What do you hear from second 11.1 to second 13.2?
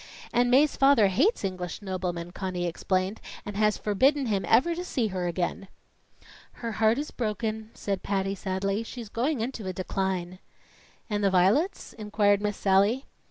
the violets?" inquired Miss Sallie.